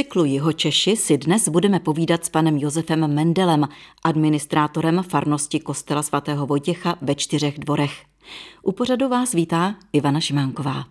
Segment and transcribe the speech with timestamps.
[0.00, 3.68] cyklu Jeho Češi si dnes budeme povídat s panem Josefem Mendelem,
[4.04, 7.92] administrátorem farnosti kostela svatého Vojtěcha ve čtyřech dvorech.
[8.62, 10.84] U pořadu vás vítá Ivana Šimánková.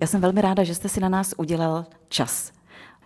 [0.00, 2.52] Já jsem velmi ráda, že jste si na nás udělal čas.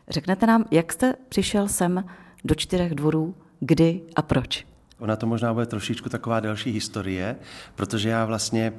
[0.08, 2.04] Řeknete nám, jak jste přišel sem
[2.44, 4.66] do čtyřech dvorů, kdy a proč?
[4.98, 7.36] Ona to možná bude trošičku taková delší historie,
[7.74, 8.72] protože já vlastně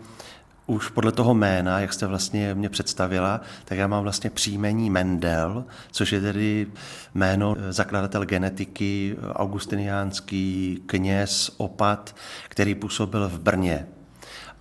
[0.68, 5.66] už podle toho jména, jak jste vlastně mě představila, tak já mám vlastně příjmení Mendel,
[5.92, 6.68] což je tedy
[7.16, 12.16] jméno zakladatel genetiky, augustiniánský kněz, opat,
[12.50, 13.88] který působil v Brně.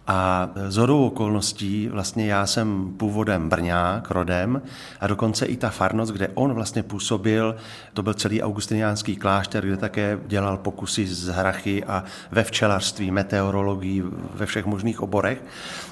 [0.06, 4.62] A z hodou okolností vlastně já jsem původem Brňák, rodem,
[5.00, 7.56] a dokonce i ta farnost, kde on vlastně působil,
[7.94, 14.02] to byl celý augustiniánský klášter, kde také dělal pokusy z hrachy a ve včelařství, meteorologii,
[14.34, 15.42] ve všech možných oborech,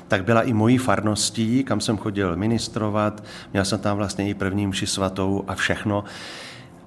[0.09, 4.67] tak byla i mojí farností, kam jsem chodil ministrovat, měl jsem tam vlastně i první
[4.67, 6.05] mši svatou a všechno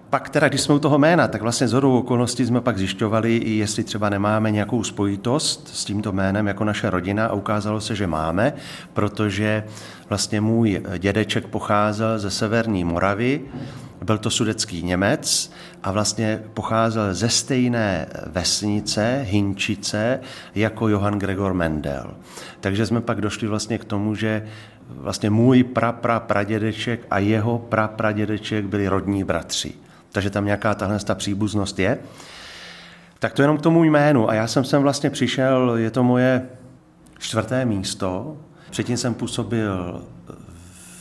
[0.09, 3.37] pak teda, když jsme u toho jména, tak vlastně z hodou okolností jsme pak zjišťovali,
[3.37, 7.95] i jestli třeba nemáme nějakou spojitost s tímto jménem jako naše rodina a ukázalo se,
[7.95, 8.53] že máme,
[8.93, 9.63] protože
[10.09, 13.41] vlastně můj dědeček pocházel ze severní Moravy,
[14.03, 15.51] byl to sudecký Němec
[15.83, 20.19] a vlastně pocházel ze stejné vesnice, Hinčice,
[20.55, 22.13] jako Johann Gregor Mendel.
[22.59, 24.47] Takže jsme pak došli vlastně k tomu, že
[24.89, 30.75] vlastně můj pra, pra, pradědeček a jeho pra, pradědeček byli rodní bratři takže tam nějaká
[30.75, 31.97] tahle ta příbuznost je.
[33.19, 34.29] Tak to jenom k tomu jménu.
[34.29, 36.49] A já jsem sem vlastně přišel, je to moje
[37.19, 38.37] čtvrté místo.
[38.69, 40.03] Předtím jsem působil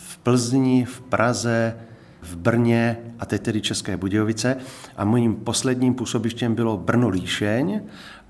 [0.09, 1.77] v Plzni, v Praze,
[2.23, 4.57] v Brně a teď tedy České Budějovice.
[4.97, 7.81] A mým posledním působištěm bylo Brno Líšeň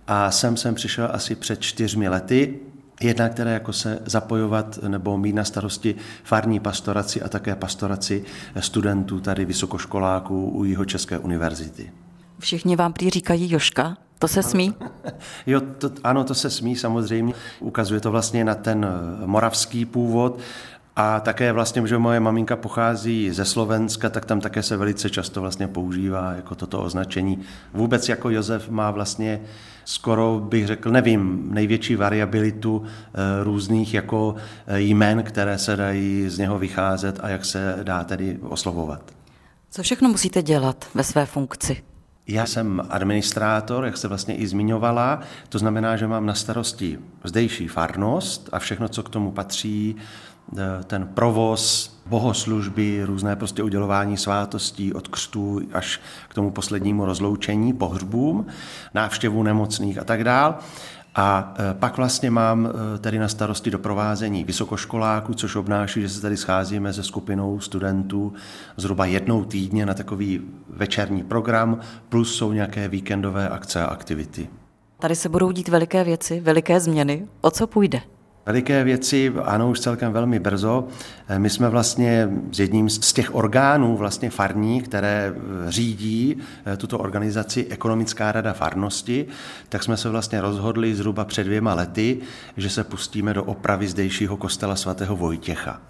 [0.06, 2.59] a sem jsem přišel asi před čtyřmi lety
[3.01, 8.25] Jedna, které jako se zapojovat nebo mít na starosti farní pastoraci a také pastoraci
[8.61, 11.93] studentů tady vysokoškoláků u jeho České univerzity.
[12.39, 14.75] Všichni vám prý říkají Joška, to se smí?
[15.47, 17.34] Jo, to, ano, to se smí samozřejmě.
[17.61, 18.87] Ukazuje to vlastně na ten
[19.27, 20.39] moravský původ
[20.97, 25.41] a také vlastně, že moje maminka pochází ze Slovenska, tak tam také se velice často
[25.41, 27.41] vlastně používá jako toto označení.
[27.75, 29.41] Vůbec jako Josef má vlastně
[29.86, 34.34] skoro bych řekl, nevím, největší variabilitu eh, různých jako
[34.66, 39.12] eh, jmen, které se dají z něho vycházet a jak se dá tedy oslovovat.
[39.70, 41.82] Co všechno musíte dělat ve své funkci?
[42.28, 47.68] Já jsem administrátor, jak se vlastně i zmiňovala, to znamená, že mám na starosti zdejší
[47.68, 49.97] farnost a všechno, co k tomu patří,
[50.84, 58.47] ten provoz, bohoslužby, různé prostě udělování svátostí od křtů až k tomu poslednímu rozloučení, pohřbům,
[58.95, 60.59] návštěvu nemocných a tak dál.
[61.19, 66.21] A eh, pak vlastně mám eh, tedy na starosti doprovázení vysokoškoláků, což obnáší, že se
[66.21, 68.33] tady scházíme se skupinou studentů
[68.77, 74.49] zhruba jednou týdně na takový večerní program, plus jsou nějaké víkendové akce a aktivity.
[74.99, 77.27] Tady se budou dít veliké věci, veliké změny.
[77.41, 78.01] O co půjde?
[78.47, 80.89] Veliké věci, ano, už celkem velmi brzo.
[81.29, 86.37] Eh, my jsme vlastně z jedním z těch orgánů vlastně farní, které eh, řídí
[86.67, 89.27] eh, tuto organizaci Ekonomická rada farnosti,
[89.69, 92.19] tak jsme se vlastně rozhodli zhruba před dvěma lety,
[92.57, 95.81] že se pustíme do opravy zdejšího kostela svatého Vojtěcha.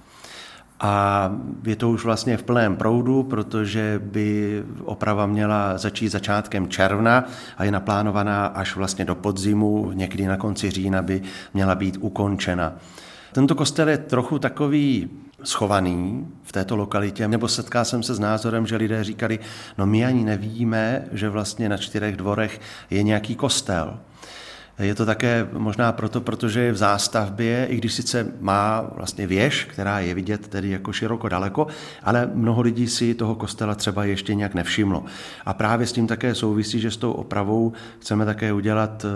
[0.80, 1.32] A
[1.64, 7.24] je to už vlastně v plném proudu, protože by oprava měla začít začátkem června
[7.56, 11.22] a je naplánovaná až vlastně do podzimu, někdy na konci října by
[11.54, 12.72] měla být ukončena.
[13.32, 15.10] Tento kostel je trochu takový
[15.44, 19.38] schovaný v této lokalitě, nebo setká jsem se s názorem, že lidé říkali,
[19.78, 22.60] no my ani nevíme, že vlastně na čtyřech dvorech
[22.90, 23.98] je nějaký kostel.
[24.78, 29.64] Je to také možná proto, protože je v zástavbě, i když sice má vlastně věž,
[29.64, 31.66] která je vidět tedy jako široko daleko,
[32.02, 35.04] ale mnoho lidí si toho kostela třeba ještě nějak nevšimlo.
[35.46, 39.08] A právě s tím také souvisí, že s tou opravou chceme také udělat eh,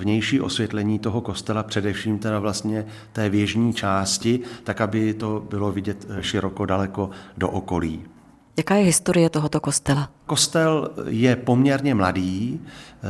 [0.00, 6.06] vnější osvětlení toho kostela, především teda vlastně té věžní části, tak aby to bylo vidět
[6.08, 8.13] eh, široko daleko do okolí.
[8.56, 10.10] Jaká je historie tohoto kostela?
[10.26, 12.60] Kostel je poměrně mladý,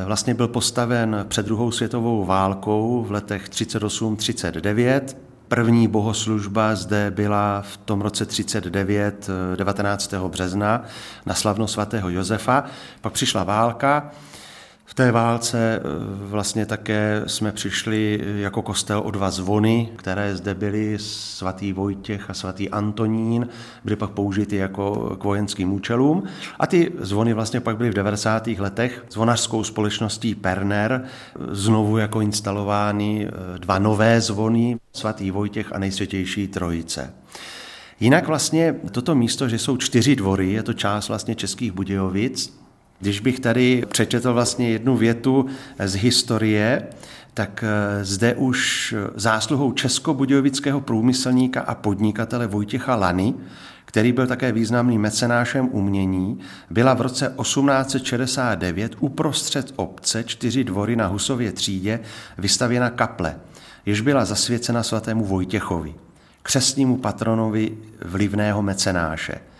[0.05, 5.01] vlastně byl postaven před druhou světovou válkou v letech 38-39.
[5.49, 10.15] První bohoslužba zde byla v tom roce 39, 19.
[10.15, 10.83] března
[11.27, 12.65] na slavnost svatého Josefa.
[13.01, 14.11] Pak přišla válka,
[14.87, 15.81] V té válce eh,
[16.29, 22.35] vlastně také jsme přišli jako kostel o dva zvony, které zde byly, svatý Vojtěch a
[22.35, 23.49] svatý Antonín,
[23.85, 26.23] byly pak použity jako k vojenským účelům.
[26.59, 28.47] A ty zvony vlastně pak byly v 90.
[28.47, 31.05] letech zvonařskou společností Perner
[31.51, 37.15] znovu jako instalovány eh, dva nové zvony, svatý Vojtěch a nejsvětější Trojice.
[38.01, 42.64] Jinak vlastně toto místo, že jsou čtyři dvory, je to část vlastně Českých Budějovic,
[43.05, 45.47] když bych tady přečetl vlastně jednu větu
[45.85, 46.87] z historie,
[47.35, 53.35] tak eh, zde už zásluhou českobudějovického průmyslníka a podnikatele Vojtěcha Lany,
[53.85, 56.41] který byl také významným mecenášem umění,
[56.71, 62.01] byla v roce 1869 uprostřed obce čtyři dvory na Husově třídě
[62.39, 63.37] vystavěna kaple,
[63.87, 65.95] jež byla zasvěcena svatému Vojtěchovi,
[66.43, 67.73] křesnímu patronovi
[68.05, 69.41] vlivného mecenáše–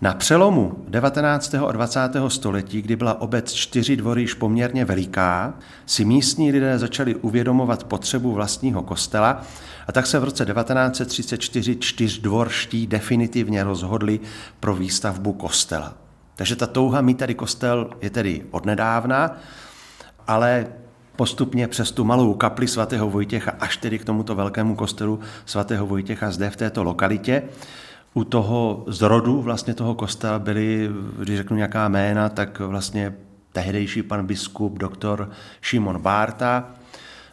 [0.00, 1.54] na přelomu 19.
[1.54, 2.00] a 20.
[2.28, 5.54] století, kdy byla obec čtyři dvory již poměrně veliká,
[5.86, 9.42] si místní lidé začali uvědomovat potřebu vlastního kostela
[9.86, 14.20] a tak se v roce 1934 čtyřdvorští definitivně rozhodli
[14.60, 15.94] pro výstavbu kostela.
[16.36, 19.36] Takže ta touha mít tady kostel je tedy odnedávna,
[20.26, 20.66] ale
[21.16, 26.30] postupně přes tu malou kapli svatého Vojtěcha až tedy k tomuto velkému kostelu svatého Vojtěcha
[26.30, 27.42] zde v této lokalitě,
[28.18, 33.14] u toho zrodu vlastně toho kostela byli, když řeknu nějaká jména, tak vlastně
[33.52, 35.30] tehdejší pan biskup doktor
[35.60, 36.64] Šimon Bárta,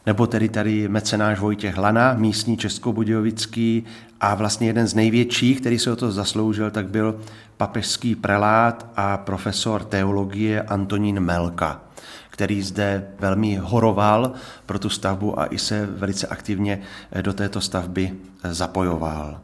[0.06, 3.84] nebo tedy tady mecenáš Vojtěch Lana, místní českobudějovický
[4.22, 7.20] a vlastně jeden z největších, který se o to zasloužil, tak byl
[7.58, 11.81] papežský prelát a profesor teologie Antonín Melka,
[12.30, 14.31] který zde velmi horoval
[14.66, 16.81] pro tu stavbu a i se velice aktivně
[17.22, 18.12] do této stavby
[18.44, 19.40] zapojoval.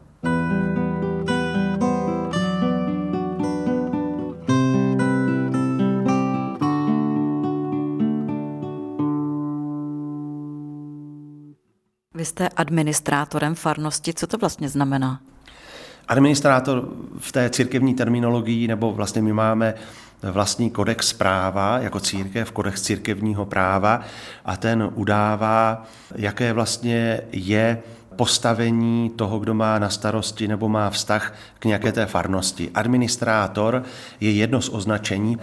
[12.21, 14.13] Vy jste administrátorem farnosti.
[14.13, 15.19] Co to vlastně znamená?
[16.07, 16.89] Administrátor
[17.19, 19.73] v té církevní terminologii, nebo vlastně my máme
[20.23, 24.01] vlastní kodex práva, jako církev, kodex církevního práva
[24.45, 25.85] a ten udává,
[26.15, 27.81] jaké vlastně je
[28.15, 32.71] postavení toho, kdo má na starosti nebo má vztah k nějaké té farnosti.
[32.73, 33.83] Administrátor
[34.19, 35.37] je jedno z označení.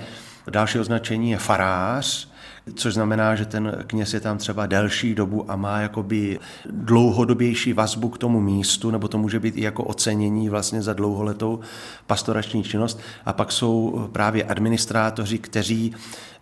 [0.51, 2.28] Další označení je farář,
[2.75, 6.38] což znamená, že ten kněz je tam třeba delší dobu a má jakoby
[6.70, 11.61] dlouhodobější vazbu k tomu místu, nebo to může být i jako ocenění vlastně za dlouholetou
[12.06, 13.00] pastorační činnost.
[13.25, 15.94] A pak jsou právě administrátoři, kteří,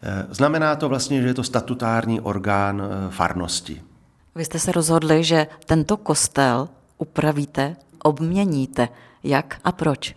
[0.02, 3.82] eh, znamená to vlastně, že je to statutární orgán eh, farnosti.
[4.34, 6.68] Vy jste se rozhodli, že tento kostel
[6.98, 8.88] upravíte, obměníte.
[9.24, 10.14] Jak a proč?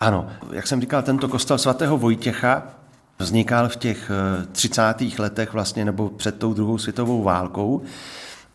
[0.00, 2.77] Ano, jak jsem říkal, tento kostel svatého Vojtěcha
[3.18, 4.10] Vznikal v těch
[4.52, 4.82] 30.
[5.00, 7.82] Eh, letech vlastně nebo před tou druhou světovou válkou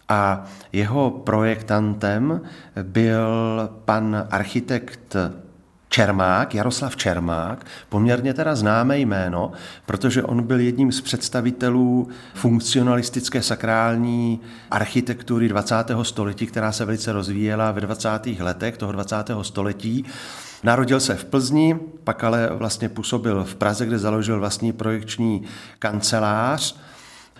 [0.10, 2.42] a jeho projektantem
[2.84, 3.30] byl
[3.86, 5.16] pan architekt
[5.94, 9.52] Čermák, Jaroslav Čermák, poměrně teda známé jméno,
[9.86, 14.40] protože on byl jedním z představitelů funkcionalistické sakrální
[14.72, 15.76] architektury 20.
[16.02, 18.10] století, která se velice rozvíjela ve 20.
[18.40, 19.16] letech toho 20.
[19.42, 20.06] století.
[20.64, 25.44] Narodil se v Plzni, pak ale vlastně působil v Praze, kde založil vlastní projekční
[25.80, 26.80] kancelář.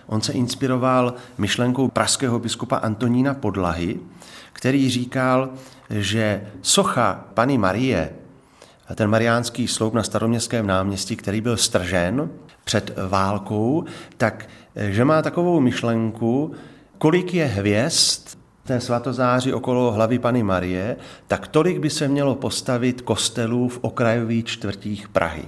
[0.06, 4.00] On se inspiroval myšlenkou pražského biskupa Antonína Podlahy,
[4.52, 5.50] který říkal,
[5.90, 8.10] že socha Pany Marie,
[8.94, 12.30] ten mariánský sloup na staroměstském náměstí, který byl stržen
[12.64, 13.84] před válkou,
[14.16, 16.52] tak že má takovou myšlenku,
[16.98, 23.00] kolik je hvězd té svatozáři okolo hlavy Pany Marie, tak tolik by se mělo postavit
[23.00, 25.44] kostelů v okrajových čtvrtích Prahy.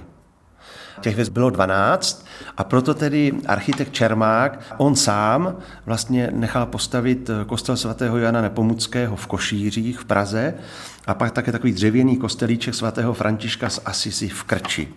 [1.01, 2.25] Těch věc bylo 12
[2.57, 9.27] a proto tedy architekt Čermák, on sám vlastně nechal postavit kostel svatého Jana Nepomuckého v
[9.27, 10.53] Košířích v Praze
[11.07, 14.87] a pak také takový dřevěný kostelíček svatého Františka z Asisi v Krči.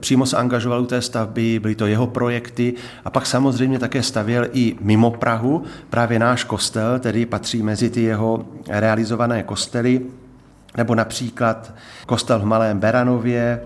[0.00, 4.46] Přímo se angažoval u té stavby, byly to jeho projekty a pak samozřejmě také stavěl
[4.52, 10.00] i mimo Prahu, právě náš kostel, tedy patří mezi ty jeho realizované kostely,
[10.76, 11.74] nebo například
[12.06, 13.60] kostel v Malém Beranově,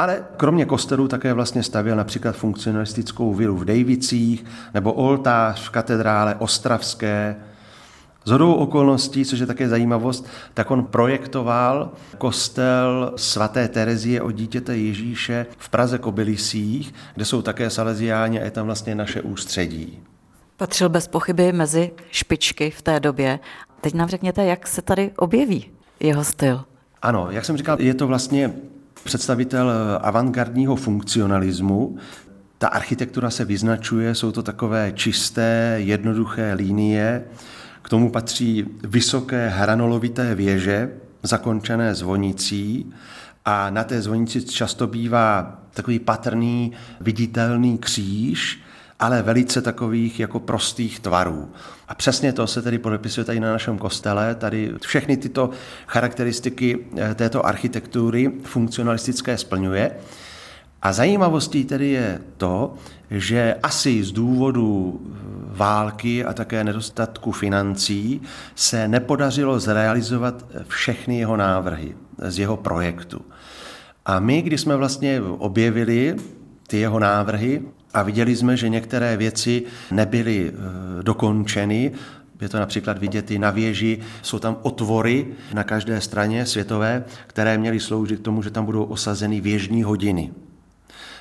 [0.00, 6.34] ale kromě kostelů také vlastně stavěl například funkcionalistickou vilu v Dejvicích nebo oltář v katedrále
[6.34, 7.36] Ostravské,
[8.24, 14.76] z hodou okolností, což je také zajímavost, tak on projektoval kostel svaté Terezie od dítěte
[14.76, 20.02] Ježíše v Praze Kobylisích, kde jsou také saleziáni a je tam vlastně naše ústředí.
[20.56, 23.38] Patřil bez pochyby mezi špičky v té době.
[23.80, 26.64] Teď nám řekněte, jak se tady objeví jeho styl.
[27.02, 28.52] Ano, jak jsem říkal, je to vlastně
[29.04, 31.98] představitel avantgardního funkcionalismu,
[32.60, 37.24] Ta architektura se vyznačuje, jsou to takové čisté, jednoduché linie.
[37.82, 40.90] K tomu patří vysoké hranolovité věže,
[41.22, 42.92] zakončené zvonicí.
[43.44, 48.60] A na té zvonici často bývá takový patrný, viditelný kříž,
[49.00, 51.48] ale velice takových jako prostých tvarů.
[51.88, 54.34] A přesně to se tedy podepisuje tady na našem kostele.
[54.34, 55.50] Tady všechny tyto
[55.86, 59.90] charakteristiky eh, této architektury funkcionalistické splňuje.
[60.82, 62.74] A zajímavostí tedy je to,
[63.10, 65.00] že asi z důvodu
[65.46, 68.22] války a také nedostatku financí
[68.54, 73.24] se nepodařilo zrealizovat všechny jeho návrhy z jeho projektu.
[74.06, 76.16] A my, když jsme vlastně objevili
[76.66, 77.62] ty jeho návrhy
[77.94, 81.92] a viděli jsme, že některé věci nebyly eh, dokončeny,
[82.40, 87.58] je to například vidět i na věži, jsou tam otvory na každé straně světové, které
[87.58, 90.32] měly sloužit k tomu, že tam budou osazeny věžní hodiny.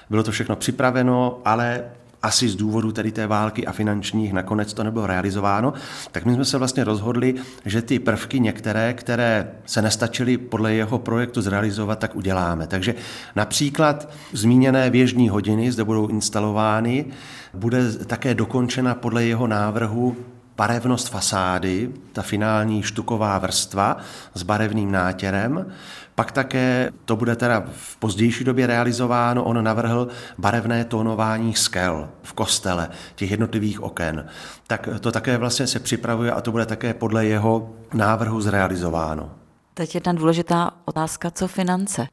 [0.09, 1.83] Bylo to všechno připraveno, ale
[2.21, 5.73] asi z důvodu tedy té války a finančních nakonec to nebylo realizováno,
[6.11, 7.35] tak my jsme se vlastně rozhodli,
[7.65, 12.67] že ty prvky některé, které se nestačily podle jeho projektu zrealizovat, tak uděláme.
[12.67, 12.95] Takže
[13.35, 17.05] například zmíněné věžní hodiny zde budou instalovány,
[17.53, 20.17] bude také dokončena podle jeho návrhu
[20.59, 23.97] barevnost fasády, ta finální štuková vrstva
[24.33, 25.65] s barevným nátěrem.
[26.15, 32.33] Pak také, to bude teda v pozdější době realizováno, on navrhl barevné tónování skel v
[32.33, 34.25] kostele, těch jednotlivých oken.
[34.67, 39.31] Tak to také vlastně se připravuje a to bude také podle jeho návrhu zrealizováno.
[39.73, 42.07] Teď jedna důležitá otázka, co finance?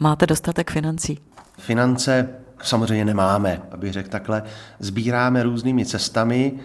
[0.00, 1.18] Máte dostatek financí?
[1.58, 2.28] Finance
[2.62, 4.42] samozřejmě nemáme, abych řekl takhle.
[4.80, 6.60] Sbíráme různými cestami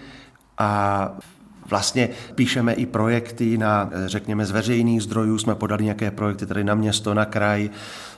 [0.58, 1.12] a
[1.70, 5.38] Vlastně píšeme i projekty na, řekněme, z veřejných zdrojů.
[5.38, 7.70] Jsme podali nějaké projekty tady na město, na kraj.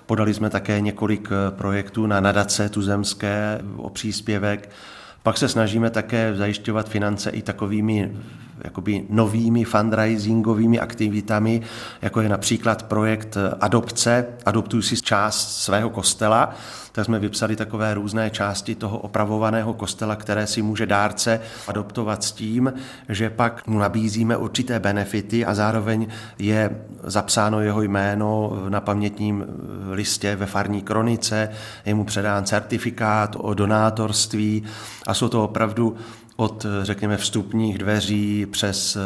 [0.05, 4.69] Podali jsme také několik eh, projektů na nadace tuzemské o příspěvek.
[5.23, 8.11] Pak se snažíme také zajišťovat finance i takovými
[8.63, 11.61] jakoby novými fundraisingovými aktivitami,
[12.01, 16.55] jako je například projekt adopce, adoptuj si část svého kostela,
[16.91, 22.31] tak jsme vypsali takové různé části toho opravovaného kostela, které si může dárce adoptovat s
[22.31, 22.73] tím,
[23.09, 26.07] že pak mu nabízíme určité benefity a zároveň
[26.39, 29.45] je zapsáno jeho jméno na pamětním
[29.91, 31.49] listě ve farní kronice,
[31.85, 34.63] je mu předán certifikát o donátorství
[35.09, 35.95] a jsou to opravdu
[36.35, 38.99] od, řekněme, vstupních dveří přes eh,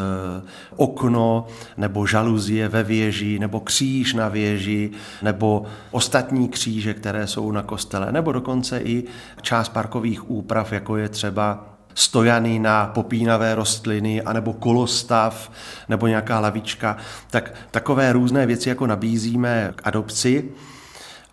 [0.76, 1.46] okno
[1.76, 4.90] nebo žaluzie ve věži nebo kříž na věži
[5.22, 9.04] nebo ostatní kříže, které jsou na kostele nebo dokonce i
[9.42, 15.50] část parkových úprav, jako je třeba stojany na popínavé rostliny, anebo kolostav,
[15.88, 16.96] nebo nějaká lavička,
[17.30, 20.50] tak takové různé věci jako nabízíme k adopci.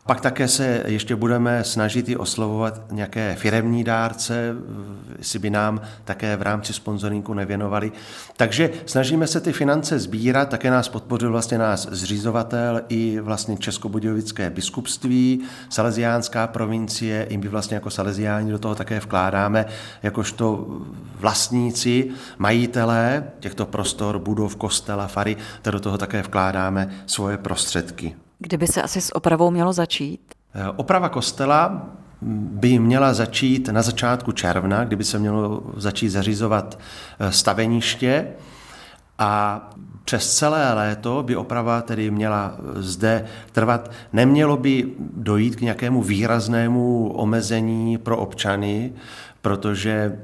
[0.05, 4.55] Pak také se ještě budeme snažit i oslovovat nějaké firemní dárce,
[5.17, 7.91] jestli by nám také v rámci sponzoringu nevěnovali.
[8.37, 14.49] Takže snažíme se ty finance sbírat, také nás podpořil vlastně nás zřizovatel i vlastně Českobudějovické
[14.49, 19.65] biskupství, Salesiánská provincie, i my vlastně jako Salesiáni do toho také vkládáme,
[20.03, 20.67] jakožto
[21.15, 28.15] vlastníci, majitelé těchto prostor, budov, kostela, fary, tak do toho také vkládáme svoje prostředky.
[28.43, 30.21] Kdyby se asi s opravou mělo začít?
[30.55, 31.89] Eh, oprava kostela
[32.21, 36.79] by měla začít na začátku června, kdyby se mělo začít zařizovat
[37.19, 38.27] eh, staveniště
[39.17, 39.61] a
[40.05, 43.91] přes celé léto by oprava tedy měla eh, zde trvat.
[44.13, 48.93] Nemělo by dojít k nějakému výraznému omezení pro občany,
[49.41, 50.19] protože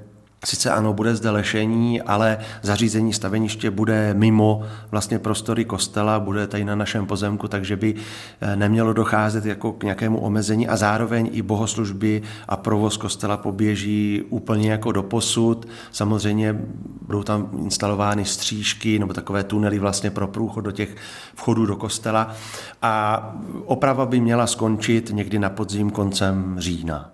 [0.45, 6.65] Sice ano, bude zde lešení, ale zařízení staveniště bude mimo vlastně prostory kostela, bude tady
[6.65, 7.95] na našem pozemku, takže by
[8.41, 14.23] eh, nemělo docházet jako k nějakému omezení a zároveň i bohoslužby a provoz kostela poběží
[14.29, 15.67] úplně jako do posud.
[15.91, 16.61] Samozřejmě
[17.01, 20.95] budou tam instalovány střížky nebo takové tunely vlastně pro průchod do těch
[21.35, 22.35] vchodů do kostela
[22.81, 27.11] a oprava by měla skončit někdy na podzim koncem října.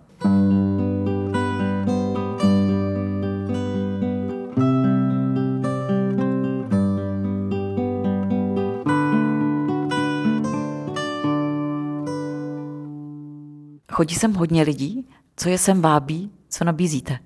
[13.94, 15.08] Chodí sem hodně lidí?
[15.38, 16.32] Co je sem vábí?
[16.50, 17.18] Co nabízíte?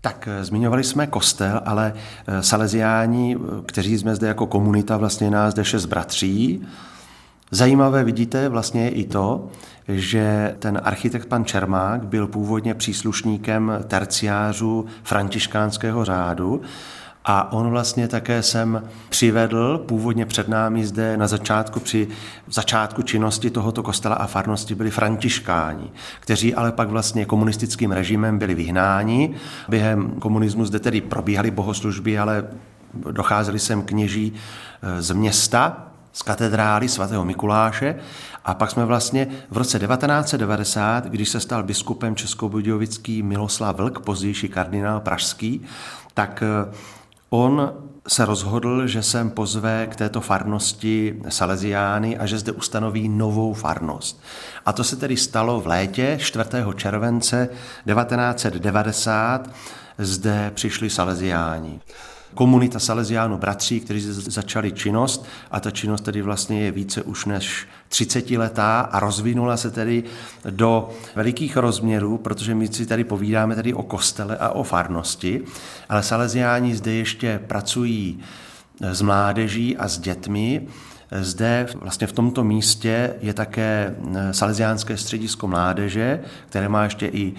[0.00, 1.92] Tak eh, zmiňovali jsme kostel, ale
[2.26, 6.66] eh, Salesiáni, eh, kteří jsme zde jako komunita, vlastně nás zde šest bratří.
[7.50, 9.48] Zajímavé vidíte vlastně je i to,
[9.88, 16.62] že ten architekt pan Čermák byl původně příslušníkem terciářů františkánského řádu
[17.28, 22.08] A on vlastně také sem přivedl, původně před námi zde na začátku, při
[22.48, 25.90] začátku činnosti tohoto kostela a farnosti byli františkáni,
[26.20, 29.34] kteří ale pak vlastně komunistickým režimem byli vyhnáni.
[29.68, 32.44] Během komunismu zde tedy probíhaly bohoslužby, ale
[32.94, 34.32] docházeli sem kněží
[34.82, 37.94] eh, z města, z katedrály svatého Mikuláše
[38.44, 44.48] a pak jsme vlastně v roce 1990, když se stal biskupem českobudějovický Miloslav Vlk, pozdější
[44.48, 45.64] kardinál pražský,
[46.14, 46.72] tak eh,
[47.30, 47.72] on
[48.08, 54.22] se rozhodl, že sem pozve k této farnosti Salesiány a že zde ustanoví novou farnost.
[54.66, 56.44] A to se tedy stalo v létě 4.
[56.74, 57.48] července
[57.86, 59.50] 1990.
[59.98, 61.80] Zde přišli Salesiáni
[62.36, 67.66] komunita Salesiánů bratří, kteří začali činnost a ta činnost tedy vlastně je více už než
[67.88, 70.04] 30 letá a rozvinula se tedy
[70.50, 75.42] do velikých rozměrů, protože my si tady povídáme tady o kostele a o farnosti,
[75.88, 78.20] ale Salesiáni zde ještě pracují
[78.80, 80.66] s mládeží a s dětmi,
[81.20, 83.96] zde vlastně v tomto místě je také
[84.30, 87.34] Salesiánské středisko mládeže, které má ještě i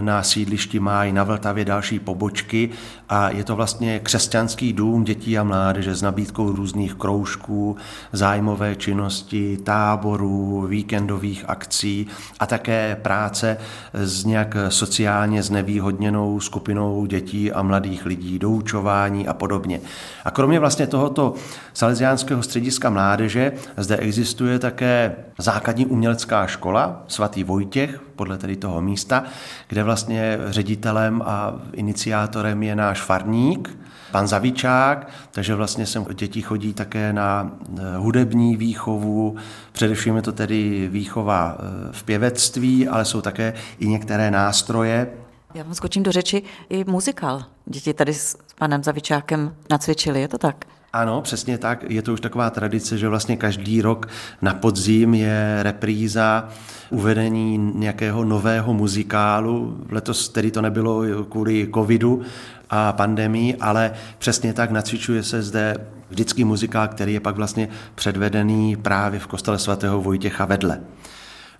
[0.00, 2.70] na sídlišti mají na Vltavě další pobočky
[3.08, 7.76] a je to vlastně křesťanský dům dětí a mládeže s nabídkou různých kroužků,
[8.12, 12.06] zájmové činnosti, táborů, víkendových akcí
[12.40, 13.56] a také práce
[13.92, 19.80] s nějak sociálně znevýhodněnou skupinou dětí a mladých lidí, doučování a podobně.
[20.24, 21.34] A kromě vlastně tohoto
[21.74, 29.24] Salesiánského střediska mládeže zde existuje také základní umělecká škola svatý Vojtěch, podle tedy toho místa,
[29.72, 33.78] kde vlastně ředitelem a iniciátorem je náš farník,
[34.10, 39.36] pan Zavičák, takže vlastně sem děti chodí také na eh, hudební výchovu,
[39.72, 45.10] především je to tedy výchova eh, v pěvectví, ale jsou také i některé nástroje.
[45.54, 47.44] Já vám skočím do řeči, i muzikál.
[47.66, 50.64] Děti tady s panem Zavičákem nacvičili, je to tak?
[50.92, 51.84] Ano, přesně tak.
[51.88, 54.08] Je to už taková tradice, že vlastně každý rok
[54.42, 56.48] na podzim je repríza
[56.92, 59.78] uvedení nějakého nového muzikálu.
[59.90, 62.22] Letos tedy to nebylo kvůli covidu
[62.70, 65.76] a pandemii, ale přesně tak nacvičuje se zde
[66.10, 70.80] vždycky muzikál, který je pak vlastně předvedený právě v kostele svatého Vojtěcha vedle.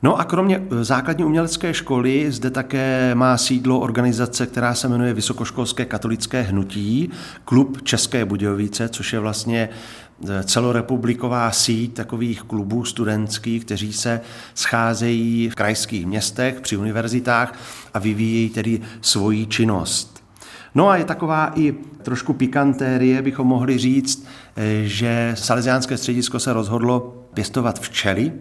[0.03, 5.15] No a kromě eh, základní umělecké školy zde také má sídlo organizace, která se jmenuje
[5.15, 7.11] Vysokoškolské katolické hnutí,
[7.45, 9.69] Klub České Budějovice, což je vlastně
[10.45, 14.21] celorepubliková síť takových klubů studentských, kteří se
[14.55, 17.59] scházejí v krajských městech, při univerzitách
[17.95, 20.23] a vyvíjejí tedy svoji činnost.
[20.75, 26.53] No a je taková i trošku pikantérie, bychom mohli říct, eh, že Salesiánské středisko se
[26.53, 27.01] rozhodlo
[27.35, 28.33] pěstovat včely,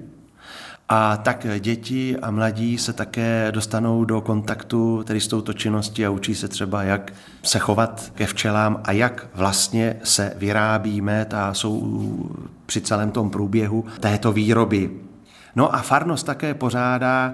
[0.93, 6.09] a tak děti a mladí se také dostanou do kontaktu tedy s touto činností a
[6.09, 12.29] učí se třeba, jak se chovat ke včelám a jak vlastně se vyrábíme a jsou
[12.65, 14.89] při celém tom průběhu této výroby.
[15.55, 17.33] No a farnost také pořádá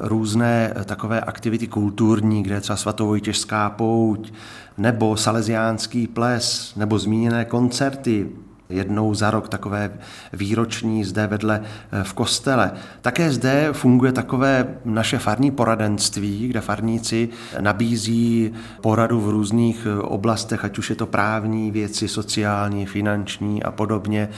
[0.00, 4.32] různé takové aktivity kulturní, kde je třeba svatovojtěžská pouť,
[4.78, 8.28] nebo salesiánský ples, nebo zmíněné koncerty,
[8.68, 9.90] jednou za rok takové
[10.32, 11.60] výroční zde vedle
[11.92, 12.72] eh, v kostele.
[13.00, 17.28] Také zde funguje takové naše farní poradenství, kde farníci
[17.60, 23.70] nabízí poradu v různých eh, oblastech, ať už je to právní věci, sociální, finanční a
[23.70, 24.28] podobně.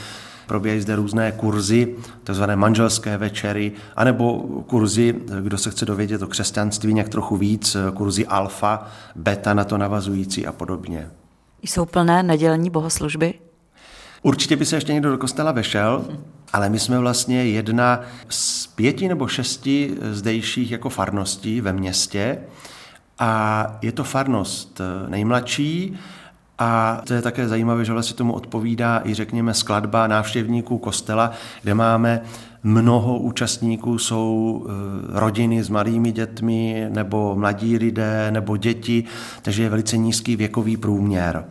[0.47, 6.27] Probíhají zde různé kurzy, takzvané manželské večery, anebo kurzy, eh, kdo se chce dovědět o
[6.27, 11.11] křesťanství nějak trochu víc, kurzy alfa, beta na to navazující a podobně.
[11.63, 13.50] Jsou plné nedělní bohoslužby?
[14.23, 16.05] Určitě by se ještě někdo do kostela vešel,
[16.53, 22.39] ale my jsme vlastně jedna z pěti nebo šesti zdejších jako farností ve městě
[23.19, 25.99] a je to farnost nejmladší
[26.59, 31.75] a to je také zajímavé, že vlastně tomu odpovídá i řekněme skladba návštěvníků kostela, kde
[31.75, 32.23] máme
[32.63, 34.73] mnoho účastníků jsou eh,
[35.21, 39.05] rodiny s malými dětmi nebo mladí lidé nebo děti,
[39.43, 41.45] takže je velice nízký věkový průměr.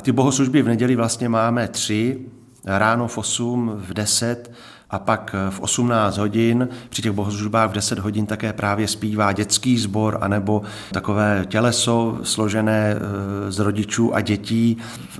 [0.00, 2.18] Ty bohoslužby v neděli vlastně máme tři,
[2.64, 4.52] ráno v 8, v 10
[4.90, 6.68] a pak v 18 hodin.
[6.88, 12.94] Při těch bohoslužbách v 10 hodin také právě zpívá dětský sbor anebo takové těleso složené
[12.94, 14.76] e, z rodičů a dětí,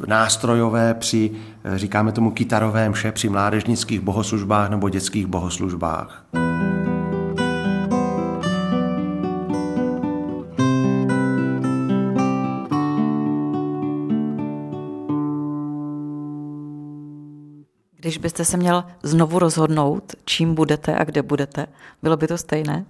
[0.07, 1.31] nástrojové při,
[1.64, 6.26] e, říkáme tomu kytarové mše, při mládežnických bohoslužbách nebo dětských bohoslužbách.
[18.07, 21.66] Když byste se měl znovu rozhodnout, čím budete a kde budete,
[22.03, 22.85] bylo by to stejné?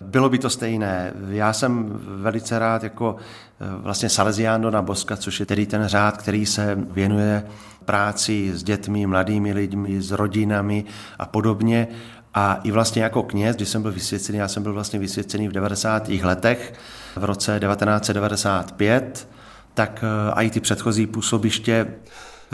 [0.00, 1.12] Bylo by to stejné.
[1.28, 6.16] Já jsem velice rád jako eh, vlastně Salesiano na Boska, což je tedy ten řád,
[6.16, 7.46] který se věnuje
[7.84, 10.84] práci s dětmi, mladými lidmi, s rodinami
[11.18, 11.88] a podobně.
[12.34, 15.52] A i vlastně jako kněz, když jsem byl vysvěcený, já jsem byl vlastně vysvěcený v
[15.52, 16.08] 90.
[16.08, 16.74] letech,
[17.16, 19.28] v roce 1995,
[19.74, 21.86] tak eh, i ty předchozí působiště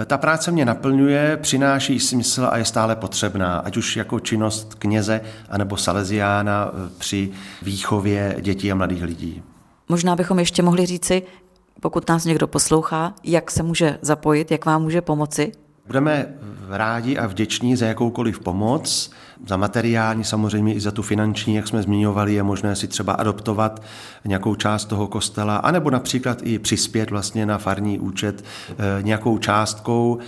[0.06, 5.20] ta práce mě naplňuje, přináší smysl a je stále potřebná, ať už jako činnost kněze
[5.50, 7.30] anebo saleziána eh, při
[7.62, 9.42] výchově dětí a mladých lidí.
[9.88, 11.22] Možná bychom ještě mohli říci,
[11.80, 15.52] pokud nás někdo poslouchá, jak se může zapojit, jak vám může pomoci?
[15.86, 16.34] Budeme
[16.70, 19.10] rádi a vděční za jakoukoliv pomoc,
[19.46, 23.82] za materiální, samozřejmě i za tu finanční, jak jsme zmiňovali, je možné si třeba adoptovat
[24.24, 30.18] nějakou část toho kostela, anebo například i přispět vlastně na farní účet eh, nějakou částkou.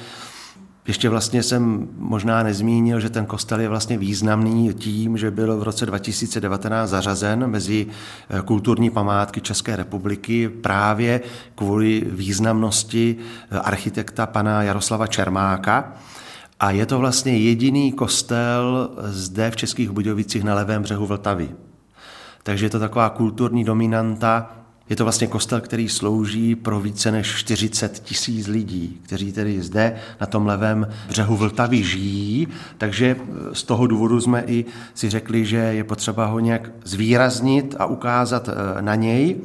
[0.87, 5.63] Ještě vlastně jsem možná nezmínil, že ten kostel je vlastně významný tím, že byl v
[5.63, 11.21] roce 2019 zařazen mezi eh, kulturní památky České republiky právě
[11.55, 13.17] kvůli významnosti
[13.51, 15.93] eh, architekta pana Jaroslava Čermáka.
[16.61, 21.49] A je to vlastně jediný kostel zde v Českých Budějovicích na levém břehu Vltavy.
[22.43, 24.57] Takže je to taková kulturní dominanta.
[24.89, 29.97] Je to vlastně kostel, který slouží pro více než 40 tisíc lidí, kteří tedy zde
[30.21, 32.49] na tom levém břehu Vltavy žijí.
[32.79, 33.17] Takže
[33.53, 38.49] z toho důvodu jsme i si řekli, že je potřeba ho nějak zvýraznit a ukázat
[38.49, 39.41] eh, na něj.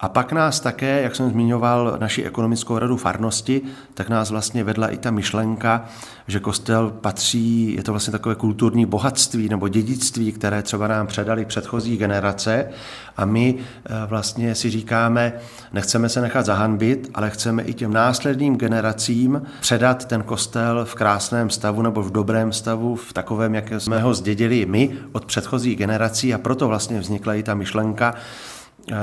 [0.00, 3.62] A pak nás také, jak jsem zmiňoval, naši ekonomickou radu farnosti,
[3.94, 5.84] tak nás vlastně vedla i ta myšlenka,
[6.26, 11.44] že kostel patří, je to vlastně takové kulturní bohatství nebo dědictví, které třeba nám předali
[11.44, 12.68] předchozí generace.
[13.16, 15.32] A my eh, vlastně si říkáme,
[15.72, 21.50] nechceme se nechat zahanbit, ale chceme i těm následným generacím předat ten kostel v krásném
[21.50, 26.34] stavu nebo v dobrém stavu, v takovém, jak jsme ho zdědili my od předchozích generací.
[26.34, 28.14] A proto vlastně vznikla i ta myšlenka,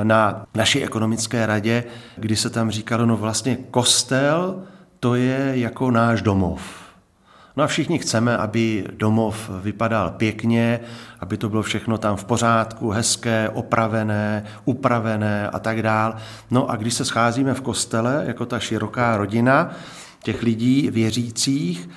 [0.03, 1.83] na naší ekonomické radě,
[2.15, 4.63] kdy se tam říkalo, no vlastně kostel
[4.99, 6.61] to je jako náš domov.
[7.55, 10.79] No a všichni chceme, aby domov vypadal pěkně,
[11.19, 16.15] aby to bylo všechno tam v pořádku, hezké, opravené, upravené a tak dál.
[16.51, 19.71] No a když se scházíme v kostele, jako ta široká rodina
[20.23, 21.89] těch lidí věřících,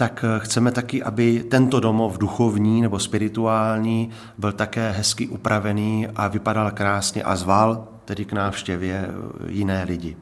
[0.00, 6.28] tak eh, chceme taky, aby tento domov duchovní nebo spirituální byl také hezky upravený a
[6.28, 10.16] vypadal krásně a zval tedy k návštěvě eh, jiné lidi.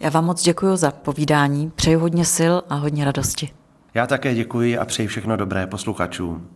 [0.00, 3.50] Já vám moc děkuji za povídání, přeji hodně sil a hodně radosti.
[3.94, 6.46] Já také děkuji a přeji všechno dobré posluchačům.